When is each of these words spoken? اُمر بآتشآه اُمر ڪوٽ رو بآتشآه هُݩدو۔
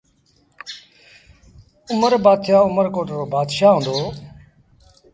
اُمر 1.91 2.13
بآتشآه 2.23 2.61
اُمر 2.67 2.85
ڪوٽ 2.95 3.07
رو 3.15 3.23
بآتشآه 3.33 3.73
هُݩدو۔ 3.75 3.95